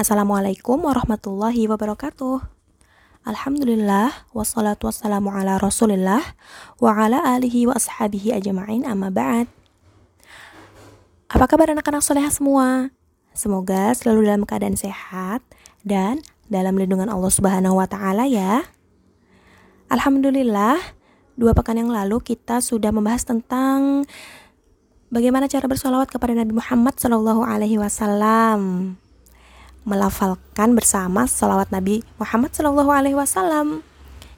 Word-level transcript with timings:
Assalamualaikum 0.00 0.80
warahmatullahi 0.88 1.68
wabarakatuh. 1.68 2.40
Alhamdulillah 3.28 4.32
wassalatu 4.32 4.88
wassalamu 4.88 5.28
ala 5.28 5.60
Rasulillah 5.60 6.24
wa 6.80 6.96
ala 6.96 7.20
alihi 7.36 7.68
wa 7.68 7.76
ashabihi 7.76 8.32
ajma'in 8.32 8.88
amma 8.88 9.12
ba'd. 9.12 9.44
Apa 11.28 11.44
kabar 11.44 11.76
anak-anak 11.76 12.00
solehah 12.00 12.32
semua? 12.32 12.96
Semoga 13.36 13.92
selalu 13.92 14.24
dalam 14.24 14.48
keadaan 14.48 14.80
sehat 14.80 15.44
dan 15.84 16.24
dalam 16.48 16.80
lindungan 16.80 17.12
Allah 17.12 17.28
Subhanahu 17.28 17.76
wa 17.76 17.84
taala 17.84 18.24
ya. 18.24 18.64
Alhamdulillah, 19.92 20.80
dua 21.36 21.52
pekan 21.52 21.76
yang 21.76 21.92
lalu 21.92 22.24
kita 22.24 22.64
sudah 22.64 22.88
membahas 22.88 23.28
tentang 23.28 24.08
bagaimana 25.12 25.44
cara 25.44 25.68
bersolawat 25.68 26.08
kepada 26.08 26.32
Nabi 26.32 26.56
Muhammad 26.56 26.96
Shallallahu 26.96 27.44
alaihi 27.44 27.76
wasallam 27.76 28.96
melafalkan 29.90 30.78
bersama 30.78 31.26
salawat 31.26 31.74
Nabi 31.74 32.06
Muhammad 32.22 32.54
Shallallahu 32.54 32.94
Alaihi 32.94 33.18
Wasallam 33.18 33.82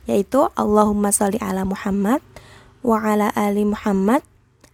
yaitu 0.09 0.49
Allahumma 0.57 1.13
salli 1.13 1.37
ala 1.45 1.69
Muhammad 1.69 2.25
wa 2.81 2.97
ala 3.05 3.29
ali 3.37 3.69
Muhammad 3.69 4.25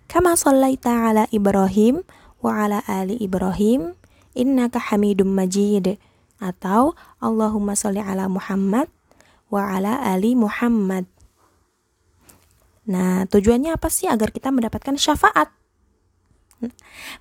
kama 0.07 0.39
sallaita 0.39 1.11
ala 1.11 1.27
Ibrahim 1.35 2.07
wa 2.39 2.63
ala 2.65 2.87
ali 2.87 3.19
Ibrahim 3.19 3.99
innaka 4.39 4.79
hamidum 4.79 5.35
majid 5.35 5.99
atau 6.39 6.95
Allahumma 7.19 7.75
salli 7.75 7.99
ala 7.99 8.31
Muhammad 8.31 8.87
wa 9.51 9.67
ala 9.67 9.99
ali 10.07 10.39
Muhammad 10.39 11.11
Nah, 12.89 13.29
tujuannya 13.29 13.77
apa 13.77 13.93
sih 13.93 14.09
agar 14.09 14.33
kita 14.33 14.49
mendapatkan 14.49 14.97
syafaat? 14.97 15.53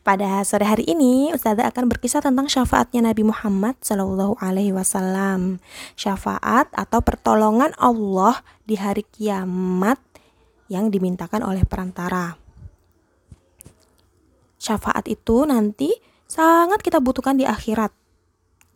Pada 0.02 0.42
sore 0.42 0.66
hari 0.66 0.90
ini, 0.90 1.30
Ustazah 1.30 1.70
akan 1.70 1.86
berkisah 1.94 2.26
tentang 2.26 2.50
syafaatnya 2.50 3.06
Nabi 3.06 3.22
Muhammad 3.22 3.78
Shallallahu 3.86 4.42
Alaihi 4.42 4.74
Wasallam. 4.74 5.62
Syafaat 5.94 6.74
atau 6.74 7.00
pertolongan 7.06 7.76
Allah 7.78 8.42
di 8.66 8.82
hari 8.82 9.06
kiamat 9.06 10.02
yang 10.68 10.90
dimintakan 10.90 11.46
oleh 11.46 11.62
perantara. 11.70 12.36
Syafaat 14.58 15.06
itu 15.06 15.46
nanti 15.46 15.94
sangat 16.26 16.82
kita 16.82 16.98
butuhkan 16.98 17.38
di 17.38 17.46
akhirat. 17.46 17.94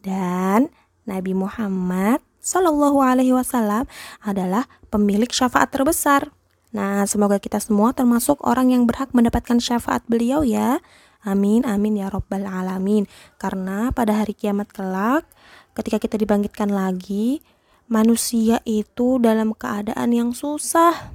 Dan 0.06 0.70
Nabi 1.10 1.34
Muhammad 1.34 2.22
Shallallahu 2.42 3.02
Alaihi 3.02 3.34
Wasallam 3.34 3.90
adalah 4.22 4.70
pemilik 4.94 5.30
syafaat 5.30 5.74
terbesar. 5.74 6.30
Nah, 6.72 7.04
semoga 7.04 7.36
kita 7.40 7.60
semua 7.60 7.92
termasuk 7.92 8.40
orang 8.48 8.72
yang 8.72 8.88
berhak 8.88 9.12
mendapatkan 9.12 9.60
syafaat 9.60 10.08
beliau 10.08 10.44
ya. 10.48 10.80
Amin, 11.22 11.68
amin 11.68 12.02
ya 12.02 12.08
robbal 12.08 12.48
alamin. 12.48 13.06
Karena 13.36 13.92
pada 13.92 14.24
hari 14.24 14.34
kiamat 14.34 14.72
kelak, 14.72 15.28
ketika 15.76 16.00
kita 16.00 16.16
dibangkitkan 16.18 16.72
lagi, 16.72 17.44
manusia 17.92 18.64
itu 18.64 19.20
dalam 19.20 19.52
keadaan 19.52 20.16
yang 20.16 20.32
susah. 20.32 21.12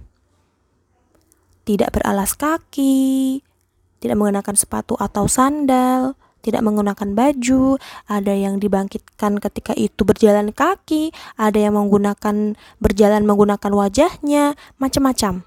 Tidak 1.67 1.91
beralas 1.91 2.37
kaki, 2.37 3.43
tidak 3.99 4.17
menggunakan 4.21 4.55
sepatu 4.55 4.95
atau 5.01 5.27
sandal, 5.27 6.15
tidak 6.47 6.63
menggunakan 6.63 7.11
baju, 7.19 7.75
ada 8.07 8.31
yang 8.31 8.63
dibangkitkan 8.63 9.43
ketika 9.43 9.75
itu 9.75 10.07
berjalan 10.07 10.55
kaki, 10.55 11.11
ada 11.35 11.59
yang 11.59 11.75
menggunakan 11.75 12.55
berjalan 12.79 13.27
menggunakan 13.27 13.73
wajahnya, 13.75 14.55
macam-macam. 14.79 15.43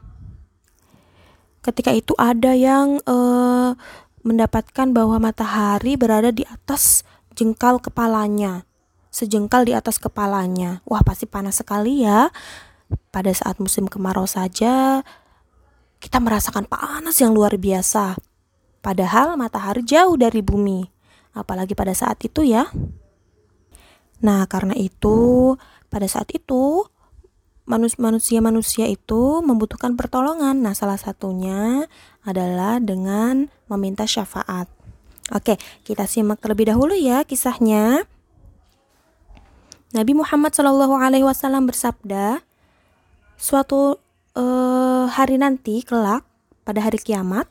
Ketika 1.63 1.95
itu 1.95 2.11
ada 2.19 2.51
yang 2.51 2.99
uh, 3.07 3.79
mendapatkan 4.27 4.91
bahwa 4.91 5.23
matahari 5.23 5.95
berada 5.95 6.35
di 6.35 6.43
atas 6.43 7.07
jengkal 7.31 7.79
kepalanya, 7.79 8.67
sejengkal 9.07 9.63
di 9.63 9.71
atas 9.71 10.03
kepalanya. 10.03 10.83
Wah, 10.83 10.99
pasti 10.99 11.23
panas 11.23 11.63
sekali 11.63 12.03
ya. 12.03 12.27
Pada 13.15 13.31
saat 13.31 13.63
musim 13.63 13.87
kemarau 13.87 14.27
saja 14.27 14.99
kita 15.99 16.17
merasakan 16.23 16.63
panas 16.65 17.19
yang 17.19 17.35
luar 17.35 17.53
biasa 17.59 18.17
Padahal 18.79 19.35
matahari 19.35 19.83
jauh 19.83 20.15
dari 20.15 20.39
bumi, 20.39 20.87
apalagi 21.41 21.73
pada 21.73 21.95
saat 21.95 22.19
itu 22.21 22.43
ya. 22.43 22.67
Nah, 24.19 24.43
karena 24.51 24.75
itu, 24.75 25.55
pada 25.87 26.05
saat 26.05 26.27
itu 26.35 26.83
manusia-manusia 27.69 28.89
itu 28.89 29.39
membutuhkan 29.45 29.93
pertolongan. 29.93 30.59
Nah, 30.59 30.73
salah 30.73 30.97
satunya 30.97 31.85
adalah 32.25 32.81
dengan 32.83 33.47
meminta 33.69 34.03
syafaat. 34.09 34.67
Oke, 35.29 35.61
kita 35.85 36.09
simak 36.09 36.41
terlebih 36.41 36.73
dahulu 36.73 36.97
ya 36.97 37.21
kisahnya. 37.21 38.03
Nabi 39.93 40.13
Muhammad 40.17 40.53
Shallallahu 40.53 40.97
Alaihi 40.97 41.25
Wasallam 41.25 41.69
bersabda, 41.69 42.41
suatu 43.37 44.01
uh, 44.33 45.05
hari 45.09 45.37
nanti 45.37 45.81
kelak 45.85 46.25
pada 46.65 46.81
hari 46.81 46.97
kiamat 47.01 47.49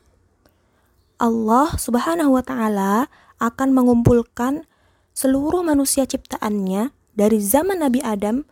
Allah 1.19 1.75
Subhanahu 1.75 2.39
wa 2.39 2.43
taala 2.43 3.11
akan 3.43 3.75
mengumpulkan 3.75 4.63
seluruh 5.11 5.59
manusia 5.67 6.07
ciptaannya 6.07 6.95
dari 7.11 7.43
zaman 7.43 7.83
Nabi 7.83 7.99
Adam 7.99 8.47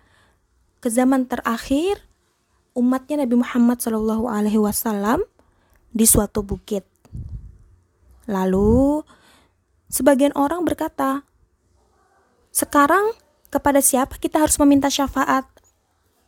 ke 0.83 0.91
zaman 0.91 1.31
terakhir 1.31 2.03
umatnya 2.75 3.23
Nabi 3.23 3.39
Muhammad 3.39 3.79
Shallallahu 3.79 4.27
alaihi 4.27 4.59
wasallam 4.59 5.23
di 5.95 6.03
suatu 6.03 6.43
bukit. 6.43 6.83
Lalu 8.27 9.01
sebagian 9.87 10.35
orang 10.35 10.67
berkata, 10.67 11.23
"Sekarang 12.51 13.15
kepada 13.47 13.79
siapa 13.79 14.19
kita 14.19 14.43
harus 14.43 14.59
meminta 14.59 14.91
syafaat?" 14.91 15.47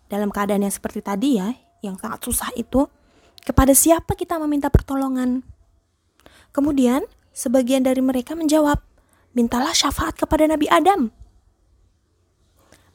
Dalam 0.07 0.31
keadaan 0.31 0.63
yang 0.63 0.73
seperti 0.73 1.03
tadi 1.03 1.37
ya, 1.37 1.53
yang 1.83 1.99
sangat 1.99 2.23
susah 2.23 2.49
itu, 2.55 2.87
kepada 3.43 3.75
siapa 3.75 4.15
kita 4.15 4.39
meminta 4.41 4.71
pertolongan? 4.71 5.45
Kemudian, 6.59 7.07
sebagian 7.31 7.87
dari 7.87 8.03
mereka 8.03 8.35
menjawab, 8.35 8.83
"Mintalah 9.31 9.71
syafaat 9.71 10.19
kepada 10.19 10.43
Nabi 10.43 10.67
Adam." 10.67 11.07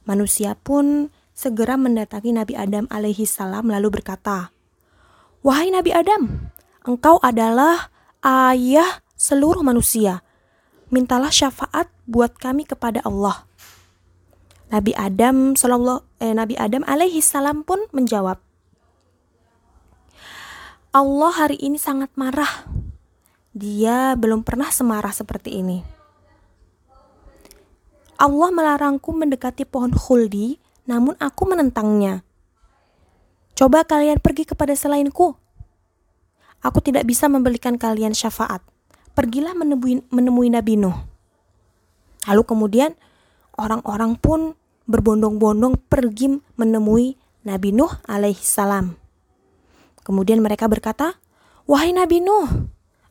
Manusia 0.05 0.53
pun 0.53 1.09
segera 1.33 1.81
mendatangi 1.81 2.37
Nabi 2.37 2.61
Adam 2.61 2.85
alaihi 2.93 3.25
salam 3.25 3.73
lalu 3.73 3.89
berkata, 3.89 4.53
"Wahai 5.41 5.73
Nabi 5.73 5.97
Adam, 5.97 6.53
engkau 6.85 7.17
adalah 7.25 7.89
ayah 8.21 9.01
seluruh 9.17 9.65
manusia. 9.65 10.21
Mintalah 10.93 11.33
syafaat 11.33 11.89
buat 12.05 12.37
kami 12.37 12.69
kepada 12.69 13.01
Allah." 13.01 13.49
Nabi 14.69 14.93
Adam 14.93 15.57
sallallahu 15.57 16.05
eh, 16.21 16.37
Nabi 16.37 16.53
Adam 16.61 16.85
alaihi 16.85 17.25
salam 17.25 17.65
pun 17.65 17.81
menjawab, 17.97 18.37
Allah 20.93 21.33
hari 21.33 21.57
ini 21.65 21.81
sangat 21.81 22.13
marah 22.13 22.74
dia 23.55 24.19
belum 24.19 24.43
pernah 24.43 24.69
semarah 24.75 25.15
seperti 25.15 25.63
ini. 25.63 25.87
Allah 28.19 28.51
melarangku 28.51 29.15
mendekati 29.15 29.63
pohon 29.63 29.95
khuldi, 29.95 30.59
namun 30.91 31.15
aku 31.23 31.47
menentangnya. 31.47 32.27
Coba 33.55 33.87
kalian 33.87 34.19
pergi 34.19 34.43
kepada 34.51 34.75
selainku. 34.75 35.39
Aku 36.59 36.79
tidak 36.83 37.07
bisa 37.07 37.31
memberikan 37.31 37.79
kalian 37.79 38.11
syafaat. 38.11 38.59
Pergilah 39.15 39.55
menemui, 39.55 40.03
menemui 40.11 40.51
Nabi 40.51 40.75
Nuh. 40.75 40.97
Lalu 42.27 42.43
kemudian 42.43 42.91
orang-orang 43.55 44.19
pun 44.19 44.59
berbondong-bondong 44.91 45.79
pergi 45.87 46.43
menemui 46.59 47.15
Nabi 47.47 47.71
Nuh 47.71 47.93
alaihissalam. 48.11 48.99
Kemudian 50.03 50.43
mereka 50.43 50.67
berkata, 50.67 51.21
Wahai 51.65 51.95
Nabi 51.95 52.21
Nuh, 52.21 52.64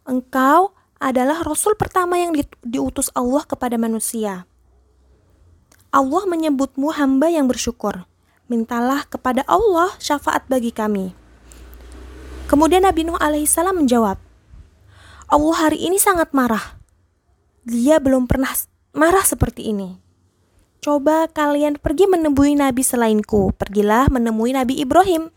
engkau 0.03 0.75
adalah 1.03 1.44
rasul 1.44 1.75
pertama 1.75 2.16
yang 2.16 2.31
di, 2.31 2.47
diutus 2.64 3.12
Allah 3.12 3.44
kepada 3.44 3.75
manusia. 3.75 4.47
Allah 5.94 6.24
menyebutmu 6.25 6.89
hamba 6.95 7.30
yang 7.30 7.45
bersyukur. 7.45 8.07
Mintalah 8.48 9.06
kepada 9.07 9.44
Allah 9.45 9.94
syafaat 10.00 10.48
bagi 10.48 10.72
kami. 10.74 11.13
Kemudian 12.48 12.83
Nabi 12.83 13.07
Nuh 13.07 13.19
alaihissalam 13.19 13.83
menjawab, 13.83 14.19
Allah 15.30 15.57
hari 15.57 15.80
ini 15.83 15.98
sangat 15.98 16.31
marah. 16.36 16.78
Dia 17.63 17.98
belum 17.98 18.28
pernah 18.28 18.51
marah 18.92 19.24
seperti 19.24 19.72
ini. 19.72 20.04
Coba 20.83 21.31
kalian 21.31 21.80
pergi 21.80 22.12
menemui 22.12 22.60
nabi 22.60 22.83
selainku. 22.83 23.56
Pergilah 23.56 24.12
menemui 24.12 24.51
Nabi 24.51 24.83
Ibrahim. 24.83 25.31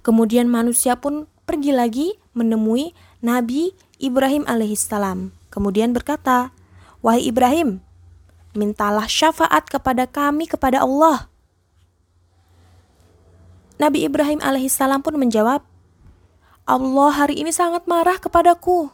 Kemudian 0.00 0.48
manusia 0.48 0.96
pun 0.96 1.28
pergi 1.44 1.76
lagi 1.76 2.16
menemui 2.32 2.96
Nabi 3.20 3.76
Ibrahim 4.00 4.48
alaihissalam. 4.48 5.36
Kemudian 5.52 5.92
berkata, 5.92 6.56
Wahai 7.04 7.28
Ibrahim, 7.28 7.84
mintalah 8.56 9.04
syafaat 9.04 9.68
kepada 9.68 10.08
kami 10.08 10.48
kepada 10.48 10.80
Allah. 10.80 11.28
Nabi 13.76 14.08
Ibrahim 14.08 14.40
alaihissalam 14.40 15.04
pun 15.04 15.20
menjawab, 15.20 15.64
Allah 16.64 17.10
hari 17.12 17.44
ini 17.44 17.52
sangat 17.52 17.84
marah 17.84 18.16
kepadaku. 18.16 18.88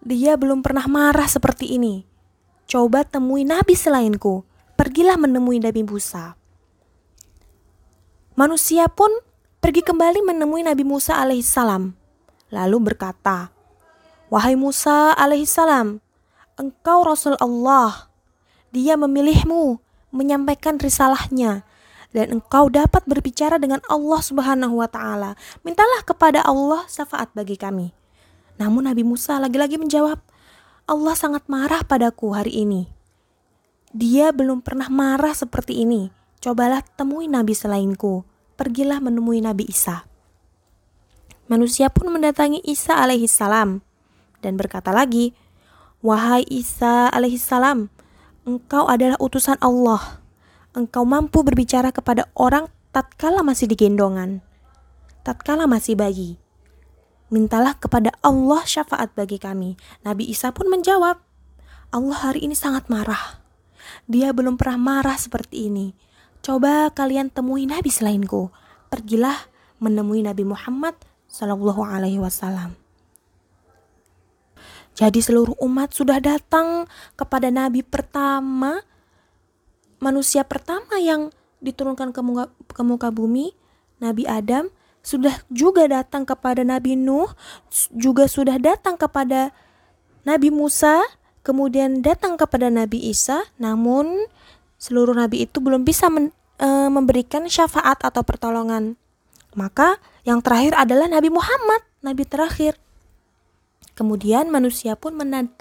Dia 0.00 0.40
belum 0.40 0.64
pernah 0.64 0.88
marah 0.88 1.28
seperti 1.28 1.76
ini. 1.76 2.08
coba 2.70 3.02
temui 3.02 3.42
nabi 3.42 3.74
selainku. 3.74 4.46
Pergilah 4.78 5.18
menemui 5.20 5.60
Nabi 5.60 5.84
Musa. 5.84 6.38
Manusia 8.38 8.88
pun 8.88 9.10
pergi 9.60 9.84
kembali 9.84 10.24
menemui 10.24 10.64
Nabi 10.64 10.86
Musa 10.88 11.20
alaihissalam. 11.20 11.99
Lalu 12.50 12.92
berkata, 12.92 13.54
Wahai 14.30 14.54
Musa 14.54 15.14
alaihissalam, 15.14 15.98
engkau 16.54 16.98
Rasul 17.02 17.34
Allah. 17.42 18.10
Dia 18.70 18.94
memilihmu 18.94 19.82
menyampaikan 20.14 20.78
risalahnya 20.78 21.66
dan 22.14 22.38
engkau 22.38 22.70
dapat 22.70 23.02
berbicara 23.06 23.58
dengan 23.58 23.82
Allah 23.90 24.20
Subhanahu 24.22 24.78
wa 24.78 24.86
taala. 24.86 25.34
Mintalah 25.66 26.06
kepada 26.06 26.42
Allah 26.46 26.86
syafaat 26.86 27.34
bagi 27.34 27.58
kami. 27.58 27.90
Namun 28.58 28.86
Nabi 28.86 29.02
Musa 29.02 29.38
lagi-lagi 29.42 29.78
menjawab, 29.78 30.22
Allah 30.86 31.14
sangat 31.18 31.46
marah 31.50 31.82
padaku 31.82 32.34
hari 32.34 32.62
ini. 32.62 32.90
Dia 33.90 34.30
belum 34.30 34.62
pernah 34.62 34.86
marah 34.86 35.34
seperti 35.34 35.82
ini. 35.82 36.14
Cobalah 36.38 36.82
temui 36.94 37.26
nabi 37.26 37.52
selainku 37.52 38.22
pergilah 38.60 39.00
menemui 39.00 39.40
Nabi 39.40 39.72
Isa. 39.72 40.04
Manusia 41.50 41.90
pun 41.90 42.14
mendatangi 42.14 42.62
Isa 42.62 42.94
alaihissalam 42.94 43.82
dan 44.38 44.52
berkata 44.54 44.94
lagi, 44.94 45.34
Wahai 45.98 46.46
Isa 46.46 47.10
alaihissalam, 47.10 47.90
engkau 48.46 48.86
adalah 48.86 49.18
utusan 49.18 49.58
Allah. 49.58 50.22
Engkau 50.78 51.02
mampu 51.02 51.42
berbicara 51.42 51.90
kepada 51.90 52.30
orang 52.38 52.70
tatkala 52.94 53.42
masih 53.42 53.66
digendongan, 53.66 54.46
tatkala 55.26 55.66
masih 55.66 55.98
bayi. 55.98 56.38
Mintalah 57.34 57.74
kepada 57.74 58.14
Allah 58.22 58.62
syafaat 58.62 59.10
bagi 59.18 59.42
kami. 59.42 59.74
Nabi 60.06 60.30
Isa 60.30 60.54
pun 60.54 60.70
menjawab, 60.70 61.18
Allah 61.90 62.18
hari 62.22 62.46
ini 62.46 62.54
sangat 62.54 62.86
marah. 62.86 63.42
Dia 64.06 64.30
belum 64.30 64.54
pernah 64.54 65.02
marah 65.02 65.18
seperti 65.18 65.66
ini. 65.66 65.98
Coba 66.46 66.94
kalian 66.94 67.34
temui 67.34 67.66
nabi 67.66 67.90
selainku. 67.90 68.54
Pergilah 68.86 69.50
menemui 69.82 70.22
Nabi 70.22 70.46
Muhammad 70.46 70.94
Sallallahu 71.30 71.80
Alaihi 71.86 72.18
Wasallam. 72.18 72.74
Jadi 74.98 75.22
seluruh 75.22 75.56
umat 75.64 75.94
sudah 75.96 76.20
datang 76.20 76.84
kepada 77.16 77.48
nabi 77.48 77.80
pertama, 77.80 78.82
manusia 80.02 80.44
pertama 80.44 81.00
yang 81.00 81.32
diturunkan 81.62 82.12
ke 82.12 82.20
muka, 82.20 82.52
ke 82.68 82.82
muka 82.82 83.08
bumi, 83.08 83.54
Nabi 84.00 84.24
Adam, 84.28 84.68
sudah 85.00 85.40
juga 85.48 85.88
datang 85.88 86.28
kepada 86.28 86.64
Nabi 86.64 86.96
Nuh, 86.96 87.32
juga 87.92 88.28
sudah 88.28 88.60
datang 88.60 89.00
kepada 89.00 89.52
Nabi 90.24 90.52
Musa, 90.52 91.00
kemudian 91.40 92.04
datang 92.04 92.36
kepada 92.36 92.68
Nabi 92.68 93.08
Isa, 93.08 93.44
namun 93.56 94.28
seluruh 94.80 95.12
nabi 95.12 95.44
itu 95.44 95.60
belum 95.60 95.84
bisa 95.84 96.08
men, 96.08 96.32
e, 96.56 96.68
memberikan 96.88 97.44
syafaat 97.48 98.00
atau 98.00 98.24
pertolongan. 98.24 98.96
Maka 99.58 99.98
yang 100.22 100.38
terakhir 100.44 100.78
adalah 100.78 101.10
Nabi 101.10 101.30
Muhammad, 101.32 101.82
nabi 102.04 102.22
terakhir. 102.22 102.78
Kemudian 103.98 104.48
manusia 104.48 104.96
pun 104.96 105.12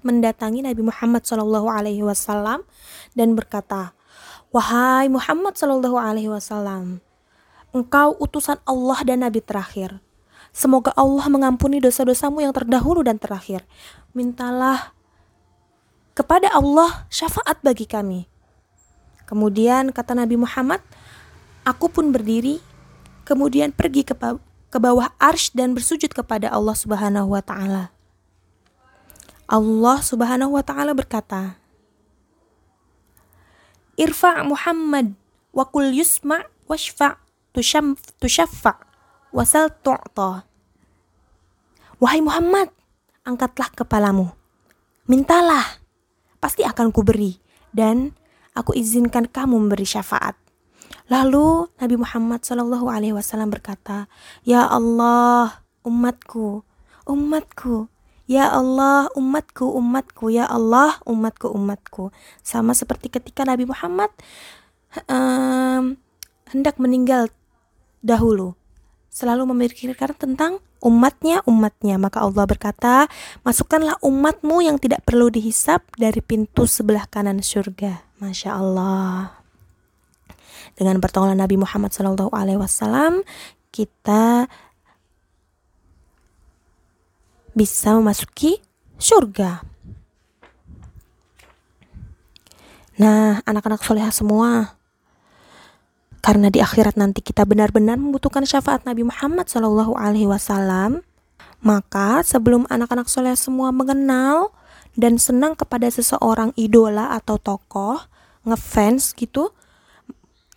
mendatangi 0.06 0.64
Nabi 0.64 0.80
Muhammad 0.80 1.28
Shallallahu 1.28 1.68
Alaihi 1.68 2.06
Wasallam 2.06 2.64
dan 3.12 3.36
berkata, 3.36 3.92
wahai 4.54 5.12
Muhammad 5.12 5.60
Shallallahu 5.60 5.98
Alaihi 6.00 6.32
Wasallam, 6.32 7.04
engkau 7.76 8.16
utusan 8.16 8.62
Allah 8.64 9.00
dan 9.04 9.28
Nabi 9.28 9.44
terakhir. 9.44 10.00
Semoga 10.56 10.96
Allah 10.96 11.28
mengampuni 11.28 11.78
dosa-dosamu 11.84 12.42
yang 12.42 12.56
terdahulu 12.56 13.04
dan 13.06 13.20
terakhir. 13.22 13.68
Mintalah 14.16 14.96
kepada 16.18 16.50
Allah 16.56 17.06
syafaat 17.12 17.62
bagi 17.62 17.86
kami. 17.86 18.26
Kemudian 19.30 19.94
kata 19.94 20.18
Nabi 20.18 20.42
Muhammad, 20.42 20.82
aku 21.62 21.86
pun 21.92 22.10
berdiri, 22.10 22.58
kemudian 23.30 23.70
pergi 23.70 24.02
ke, 24.02 24.18
ke 24.74 24.78
bawah 24.82 25.14
arsh 25.22 25.54
dan 25.54 25.78
bersujud 25.78 26.10
kepada 26.10 26.50
Allah 26.50 26.74
Subhanahu 26.74 27.38
wa 27.38 27.46
taala. 27.46 27.94
Allah 29.46 29.98
Subhanahu 30.02 30.58
wa 30.58 30.66
taala 30.66 30.98
berkata, 30.98 31.62
Irfa' 33.94 34.42
Muhammad 34.42 35.14
wa 35.54 35.70
kul 35.70 35.94
yusma' 35.94 36.50
washfa' 36.66 37.22
tushaffa' 37.54 38.78
wasal 39.30 39.70
tu'ta. 39.86 40.50
Wahai 42.00 42.24
Muhammad, 42.24 42.72
angkatlah 43.28 43.70
kepalamu. 43.76 44.34
Mintalah, 45.06 45.84
pasti 46.40 46.64
akan 46.64 46.96
kuberi 46.96 47.38
dan 47.76 48.16
aku 48.56 48.74
izinkan 48.74 49.28
kamu 49.28 49.68
memberi 49.68 49.84
syafaat. 49.86 50.40
Lalu 51.10 51.74
Nabi 51.82 51.96
Muhammad 51.98 52.46
Shallallahu 52.46 52.86
Alaihi 52.86 53.18
Wasallam 53.18 53.50
berkata, 53.50 54.06
Ya 54.46 54.70
Allah, 54.70 55.66
umatku, 55.82 56.62
umatku, 57.10 57.90
Ya 58.30 58.46
Allah, 58.54 59.10
umatku, 59.18 59.66
umatku, 59.74 60.30
Ya 60.30 60.46
Allah, 60.46 61.02
umatku, 61.10 61.50
umatku. 61.50 62.14
Sama 62.46 62.78
seperti 62.78 63.10
ketika 63.10 63.42
Nabi 63.42 63.66
Muhammad 63.66 64.14
um, 65.10 65.98
hendak 66.54 66.78
meninggal 66.78 67.34
dahulu, 68.06 68.54
selalu 69.10 69.50
memikirkan 69.50 70.14
tentang 70.14 70.62
umatnya, 70.78 71.42
umatnya. 71.50 71.98
Maka 71.98 72.22
Allah 72.22 72.46
berkata, 72.46 73.10
masukkanlah 73.42 73.98
umatmu 74.06 74.62
yang 74.62 74.78
tidak 74.78 75.02
perlu 75.10 75.34
dihisap 75.34 75.82
dari 75.98 76.22
pintu 76.22 76.70
sebelah 76.70 77.10
kanan 77.10 77.42
surga. 77.42 78.06
Masya 78.22 78.62
Allah. 78.62 79.39
Dengan 80.80 81.04
pertolongan 81.04 81.44
Nabi 81.44 81.60
Muhammad 81.60 81.92
Sallallahu 81.92 82.32
Alaihi 82.32 82.56
Wasallam, 82.56 83.20
kita 83.68 84.48
bisa 87.52 87.92
memasuki 88.00 88.64
surga. 88.96 89.60
Nah, 92.96 93.44
anak-anak 93.44 93.84
solehah 93.84 94.16
semua, 94.16 94.80
karena 96.24 96.48
di 96.48 96.64
akhirat 96.64 96.96
nanti 96.96 97.20
kita 97.20 97.44
benar-benar 97.44 98.00
membutuhkan 98.00 98.48
syafaat 98.48 98.88
Nabi 98.88 99.08
Muhammad 99.08 99.52
Sallallahu 99.52 100.00
Alaihi 100.00 100.32
Wasallam, 100.32 101.04
maka 101.60 102.24
sebelum 102.24 102.64
anak-anak 102.72 103.12
soleh 103.12 103.36
semua 103.36 103.76
mengenal 103.76 104.56
dan 104.96 105.20
senang 105.20 105.60
kepada 105.60 105.92
seseorang 105.92 106.56
idola 106.56 107.16
atau 107.16 107.36
tokoh, 107.36 108.00
ngefans 108.48 109.16
gitu, 109.16 109.52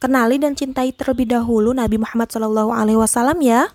kenali 0.03 0.43
dan 0.43 0.59
cintai 0.59 0.91
terlebih 0.91 1.31
dahulu 1.31 1.71
Nabi 1.71 2.03
Muhammad 2.03 2.27
Shallallahu 2.35 2.75
Alaihi 2.75 2.99
Wasallam 2.99 3.39
ya. 3.39 3.71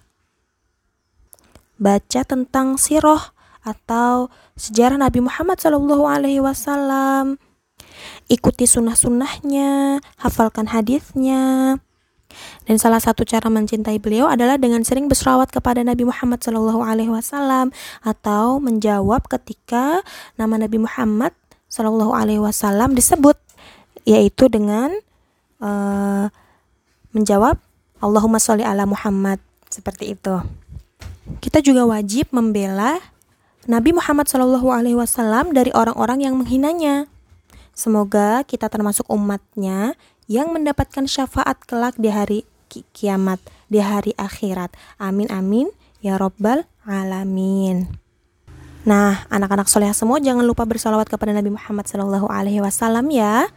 Baca 1.80 2.22
tentang 2.28 2.76
siroh 2.76 3.32
atau 3.64 4.28
sejarah 4.60 5.00
Nabi 5.00 5.24
Muhammad 5.24 5.56
Shallallahu 5.56 6.04
Alaihi 6.04 6.44
Wasallam. 6.44 7.40
Ikuti 8.28 8.68
sunnah-sunnahnya, 8.68 10.04
hafalkan 10.20 10.68
hadisnya. 10.68 11.80
Dan 12.68 12.76
salah 12.76 13.00
satu 13.00 13.24
cara 13.24 13.48
mencintai 13.48 13.96
beliau 14.04 14.28
adalah 14.28 14.60
dengan 14.60 14.84
sering 14.84 15.08
berselawat 15.08 15.48
kepada 15.56 15.80
Nabi 15.80 16.04
Muhammad 16.04 16.44
Shallallahu 16.44 16.84
Alaihi 16.84 17.08
Wasallam 17.08 17.72
atau 18.04 18.60
menjawab 18.60 19.32
ketika 19.32 20.04
nama 20.36 20.60
Nabi 20.60 20.84
Muhammad 20.84 21.32
Shallallahu 21.72 22.12
Alaihi 22.12 22.44
Wasallam 22.44 23.00
disebut, 23.00 23.40
yaitu 24.04 24.52
dengan 24.52 24.92
uh, 25.62 26.28
menjawab 27.14 27.58
Allahumma 27.98 28.38
sholli 28.38 28.62
ala 28.62 28.86
Muhammad 28.86 29.42
seperti 29.68 30.14
itu. 30.14 30.36
Kita 31.44 31.60
juga 31.60 31.84
wajib 31.90 32.32
membela 32.32 33.02
Nabi 33.68 33.92
Muhammad 33.92 34.32
Shallallahu 34.32 34.72
Alaihi 34.72 34.96
Wasallam 34.96 35.52
dari 35.52 35.76
orang-orang 35.76 36.24
yang 36.24 36.40
menghinanya. 36.40 37.12
Semoga 37.76 38.42
kita 38.48 38.72
termasuk 38.72 39.04
umatnya 39.12 40.00
yang 40.32 40.56
mendapatkan 40.56 41.04
syafaat 41.04 41.60
kelak 41.68 42.00
di 42.00 42.08
hari 42.08 42.40
kiamat, 42.96 43.44
di 43.68 43.84
hari 43.84 44.16
akhirat. 44.16 44.72
Amin 45.00 45.28
amin 45.28 45.68
ya 46.00 46.16
robbal 46.16 46.64
alamin. 46.88 47.92
Nah, 48.88 49.28
anak-anak 49.28 49.68
soleh 49.68 49.92
semua 49.92 50.24
jangan 50.24 50.48
lupa 50.48 50.64
bersalawat 50.64 51.12
kepada 51.12 51.36
Nabi 51.36 51.52
Muhammad 51.52 51.92
Shallallahu 51.92 52.32
Alaihi 52.32 52.64
Wasallam 52.64 53.12
ya. 53.12 53.52